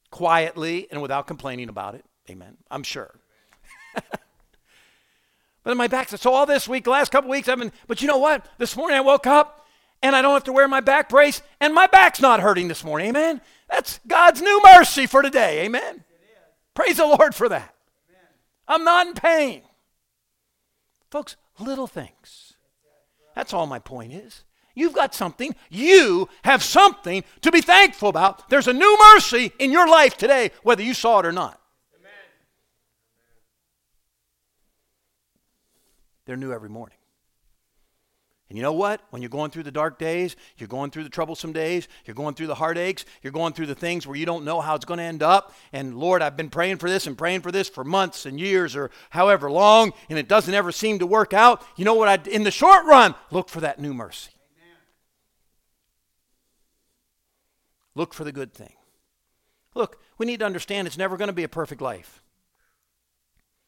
[0.10, 2.06] Quietly and without complaining about it.
[2.30, 2.58] Amen.
[2.70, 3.20] I'm sure.
[3.94, 8.08] but in my back, so all this week, last couple weeks, I've been, but you
[8.08, 8.46] know what?
[8.58, 9.66] This morning I woke up
[10.02, 12.84] and I don't have to wear my back brace and my back's not hurting this
[12.84, 13.10] morning.
[13.10, 13.42] Amen.
[13.70, 15.66] That's God's new mercy for today.
[15.66, 16.04] Amen.
[16.74, 17.76] Praise the Lord for that.
[18.68, 19.64] I'm not in pain.
[21.10, 22.54] Folks, little things.
[23.36, 24.44] That's all my point is.
[24.74, 25.56] You've got something.
[25.70, 28.50] You have something to be thankful about.
[28.50, 31.62] There's a new mercy in your life today, whether you saw it or not.
[36.32, 36.96] they're new every morning.
[38.48, 39.02] And you know what?
[39.10, 42.36] When you're going through the dark days, you're going through the troublesome days, you're going
[42.36, 45.00] through the heartaches, you're going through the things where you don't know how it's going
[45.00, 45.54] to end up.
[45.74, 48.78] And Lord, I've been praying for this and praying for this for months and years
[48.78, 51.66] or however long, and it doesn't ever seem to work out.
[51.76, 52.08] You know what?
[52.08, 54.32] I, in the short run, look for that new mercy.
[57.96, 58.74] Look for the good thing.
[59.76, 62.22] Look, we need to understand it's never going to be a perfect life.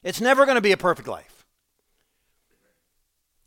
[0.03, 1.45] It's never going to be a perfect life.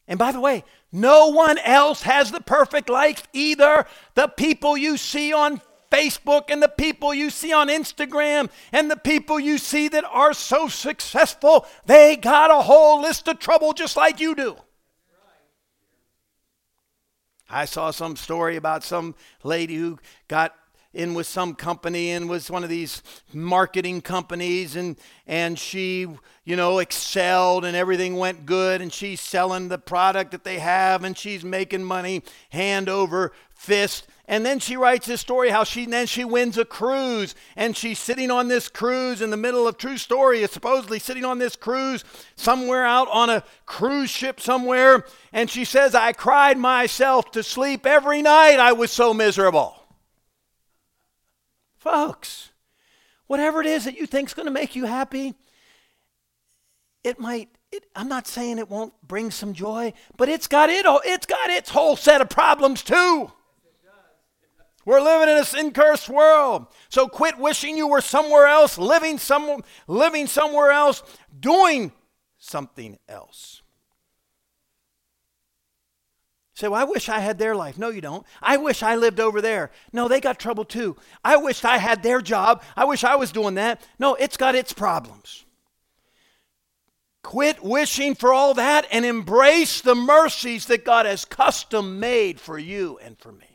[0.08, 3.86] And by the way, no one else has the perfect life either.
[4.14, 5.60] The people you see on
[5.90, 10.32] Facebook and the people you see on Instagram and the people you see that are
[10.32, 14.56] so successful, they got a whole list of trouble just like you do.
[17.48, 19.14] I saw some story about some
[19.44, 20.54] lady who got
[20.96, 26.08] in with some company and was one of these marketing companies and and she
[26.44, 31.04] you know excelled and everything went good and she's selling the product that they have
[31.04, 34.06] and she's making money hand over fist.
[34.28, 37.98] And then she writes this story how she then she wins a cruise and she's
[37.98, 41.56] sitting on this cruise in the middle of true story is supposedly sitting on this
[41.56, 42.04] cruise
[42.36, 47.86] somewhere out on a cruise ship somewhere and she says i cried myself to sleep.
[47.86, 49.85] Every night i was so miserable
[51.76, 52.50] Folks,
[53.26, 55.34] whatever it is that you think is going to make you happy,
[57.04, 60.84] it might it, I'm not saying it won't bring some joy, but it's got it
[61.04, 63.30] it's got its whole set of problems too.
[64.84, 66.66] We're living in a sin cursed world.
[66.88, 71.02] So quit wishing you were somewhere else, living some living somewhere else,
[71.38, 71.92] doing
[72.38, 73.62] something else.
[76.56, 77.76] Say, well, I wish I had their life.
[77.76, 78.24] No, you don't.
[78.40, 79.70] I wish I lived over there.
[79.92, 80.96] No, they got trouble too.
[81.22, 82.62] I wish I had their job.
[82.74, 83.82] I wish I was doing that.
[83.98, 85.44] No, it's got its problems.
[87.22, 92.58] Quit wishing for all that and embrace the mercies that God has custom made for
[92.58, 93.45] you and for me.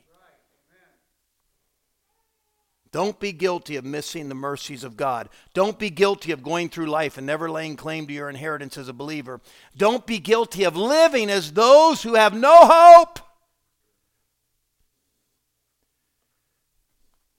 [2.92, 5.30] Don't be guilty of missing the mercies of God.
[5.54, 8.90] Don't be guilty of going through life and never laying claim to your inheritance as
[8.90, 9.40] a believer.
[9.78, 13.20] Don't be guilty of living as those who have no hope.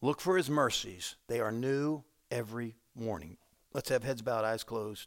[0.01, 1.17] Look for his mercies.
[1.29, 3.37] They are new every morning.
[3.75, 5.07] Let's have heads bowed, eyes closed.